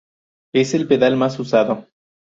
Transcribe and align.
Es 0.51 0.73
el 0.73 0.87
pedal 0.87 1.15
más 1.15 1.37
usado. 1.39 1.85